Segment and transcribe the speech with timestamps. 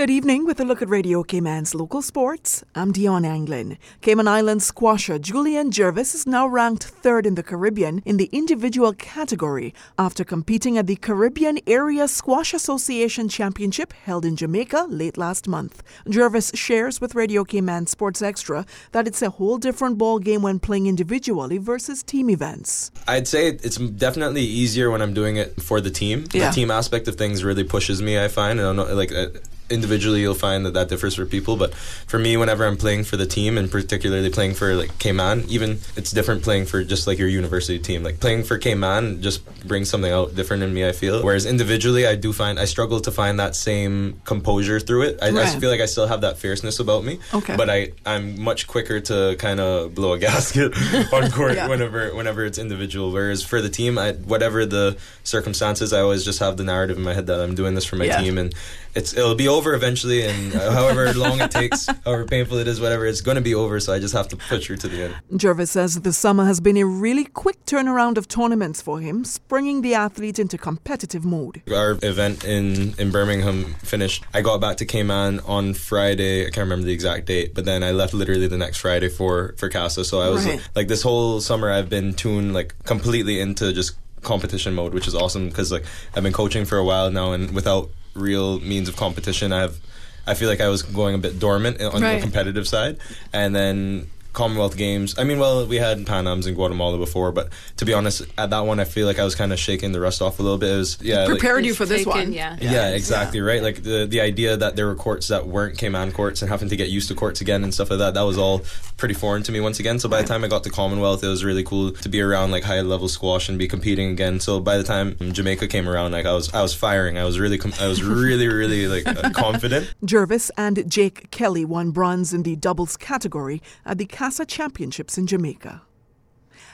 [0.00, 2.64] Good evening with a look at Radio Cayman's local sports.
[2.74, 3.76] I'm Dion Anglin.
[4.00, 8.94] Cayman Islands squasher Julian Jervis is now ranked third in the Caribbean in the individual
[8.94, 15.46] category after competing at the Caribbean Area Squash Association Championship held in Jamaica late last
[15.46, 15.82] month.
[16.08, 20.60] Jervis shares with Radio Cayman Sports Extra that it's a whole different ball game when
[20.60, 22.90] playing individually versus team events.
[23.06, 26.24] I'd say it's definitely easier when I'm doing it for the team.
[26.32, 26.48] Yeah.
[26.48, 28.18] The team aspect of things really pushes me.
[28.18, 28.58] I find.
[28.58, 29.12] I don't know, like.
[29.12, 29.28] Uh,
[29.70, 33.16] Individually you'll find that that differs for people but for me whenever i'm playing for
[33.16, 37.18] the team and particularly playing for like cayman even it's different playing for just like
[37.18, 40.92] your university team like playing for cayman just brings something out different in me i
[40.92, 45.18] feel whereas individually i do find i struggle to find that same composure through it
[45.22, 47.54] i, I feel like i still have that fierceness about me Okay.
[47.56, 50.72] but i i'm much quicker to kind of blow a gasket
[51.12, 51.68] on court Yeah.
[51.68, 56.40] whenever whenever it's individual whereas for the team I, whatever the circumstances i always just
[56.40, 58.20] have the narrative in my head that i'm doing this for my Yeah.
[58.20, 58.52] team and
[58.94, 62.80] it's it'll be over eventually and uh, however long it takes however painful it is
[62.80, 65.02] whatever it's going to be over so i just have to push through to the
[65.04, 69.24] end Jervis says the summer has been a really quick turnaround of tournaments for him,
[69.24, 71.62] springing the athlete into competitive mode.
[71.72, 76.58] our event in in birmingham finished i got back to cayman on friday i can't
[76.68, 80.04] remember the exact date but then i left literally the next friday for for CASA
[80.04, 80.60] so i was Right.
[80.74, 85.14] like this whole summer i've been tuned like completely into just competition mode which is
[85.14, 88.96] awesome because like i've been coaching for a while now and without real means of
[88.96, 89.78] competition i've
[90.26, 92.16] i feel like i was going a bit dormant on Right.
[92.16, 92.98] the competitive side
[93.32, 95.18] and then Commonwealth Games.
[95.18, 98.50] I mean, well, we had Pan Ams in Guatemala before, but to be honest, at
[98.50, 100.58] that one, I feel like I was kind of shaking the rust off a little
[100.58, 100.70] bit.
[100.72, 102.32] It was, yeah, like- Prepared you for this taken, one.
[102.32, 102.56] yeah.
[102.60, 103.62] yeah, exactly right.
[103.62, 106.76] Like the the idea that there were courts that weren't Cayman courts and having to
[106.76, 108.14] get used to courts again and stuff like that.
[108.14, 108.62] That was all
[108.96, 109.98] pretty foreign to me once again.
[109.98, 112.50] So by the time I got to Commonwealth, it was really cool to be around
[112.50, 114.40] like high level squash and be competing again.
[114.40, 117.18] So by the time Jamaica came around, like I was I was firing.
[117.18, 119.92] I was really com- I was really really like uh, confident.
[120.04, 125.26] Jervis and Jake Kelly won bronze in the doubles category at the CASA Championships in
[125.26, 125.80] Jamaica.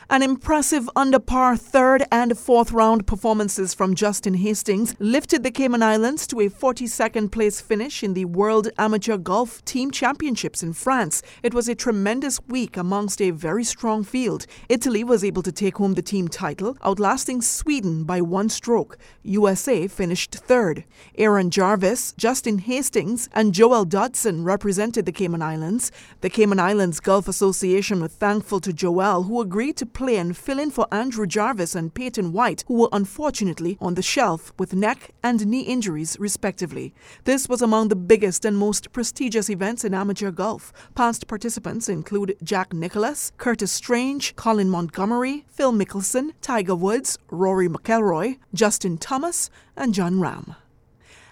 [0.08, 5.82] An impressive under par third and fourth round performances from Justin Hastings lifted the Cayman
[5.82, 11.22] Islands to a 42nd place finish in the World Amateur Golf Team Championships in France.
[11.42, 14.46] It was a tremendous week amongst a very strong field.
[14.68, 18.96] Italy was able to take home the team title, outlasting Sweden by one stroke.
[19.24, 20.84] USA finished third.
[21.18, 25.90] Aaron Jarvis, Justin Hastings, and Joel Dodson represented the Cayman Islands.
[26.20, 30.58] The Cayman Islands Golf Association were thankful to Joel, who agreed to play and fill
[30.58, 35.12] in for Andrew Jarvis and Peyton White, who were unfortunately on the shelf with neck
[35.22, 36.92] and knee injuries, respectively.
[37.24, 40.70] This was among the biggest and most prestigious events in amateur golf.
[40.94, 48.36] Past participants include Jack Nicklaus, Curtis Strange, Colin Montgomerie, Phil Mickelson, Tiger Woods, Rory McIlroy,
[48.52, 50.56] Justin Thomas, and Jon Rahm.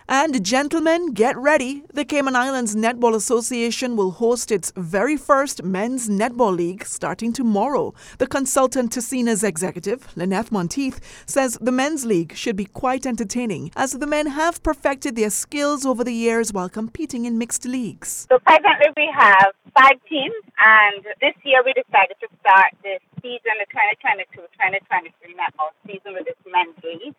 [0.08, 1.82] And gentlemen, get ready.
[1.94, 7.94] The Cayman Islands Netball Association will host its very first men's netball league starting tomorrow.
[8.18, 13.70] The consultant to CINA's executive, Lynette Monteith, says the men's league should be quite entertaining
[13.76, 18.26] as the men have perfected their skills over the years while competing in mixed leagues.
[18.28, 23.56] So presently we have five teams, and this year we decided to start the season,
[23.56, 23.66] the
[24.36, 27.14] 2022-2023 netball season with this men's league.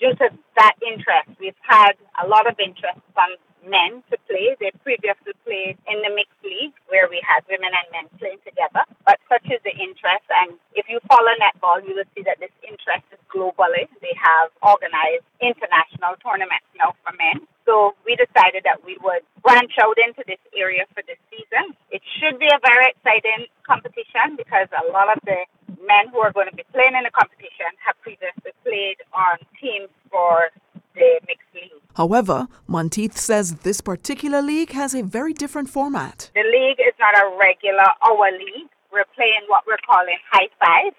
[0.00, 1.92] Due to that interest, we've had
[2.22, 3.36] a lot of interest from
[3.66, 4.54] men to play.
[4.58, 8.82] They previously played in the mixed league where we had women and men playing together.
[9.06, 12.52] But such is the interest, and if you follow netball, you will see that this
[12.66, 13.86] interest is globally.
[14.02, 17.46] They have organized international tournaments now for men.
[17.64, 21.78] So we decided that we would branch out into this area for this season.
[21.94, 25.46] It should be a very exciting competition because a lot of the
[25.86, 29.90] men who are going to be playing in the competition have previously played on teams
[30.12, 30.52] for
[30.94, 31.82] the mixed league.
[31.96, 36.30] However, Monteith says this particular league has a very different format.
[36.34, 38.70] The league is not a regular oh, hour league.
[38.92, 40.92] We're playing what we're calling high five.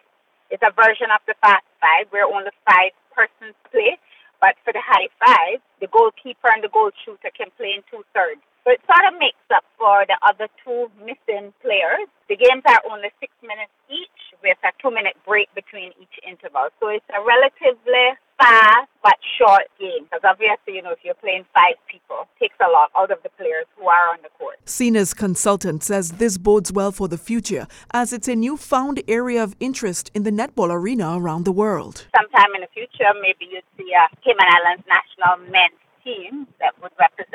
[0.50, 3.97] It's a version of the fast five where only five persons play.
[4.41, 8.03] But for the high five, the goalkeeper and the goal shooter can play in two
[8.13, 8.41] thirds.
[8.66, 12.07] So it sort of makes up for the other two missing players.
[12.30, 16.69] The games are only six minutes each with a two minute break between each interval.
[16.80, 20.03] So it's a relatively fast but short game.
[20.06, 23.19] Because obviously, you know, if you're playing five people, it takes a lot out of
[23.24, 24.57] the players who are on the court.
[24.65, 29.56] CINA's consultant says this bodes well for the future as it's a newfound area of
[29.59, 32.07] interest in the netball arena around the world.
[32.15, 36.91] sometime in the future, maybe you'd see a Cayman Islands national men's team that would
[37.00, 37.32] represent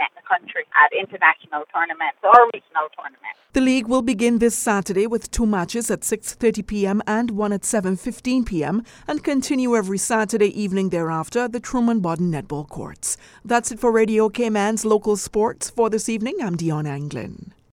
[0.84, 3.38] at international tournaments or regional tournaments.
[3.52, 7.02] The league will begin this Saturday with two matches at 6:30 p.m.
[7.06, 8.84] and one at 7:15 p.m.
[9.06, 13.16] and continue every Saturday evening thereafter at the Truman Bodden Netball Courts.
[13.44, 16.36] That's it for Radio Cayman's local sports for this evening.
[16.42, 17.57] I'm Dion Anglin.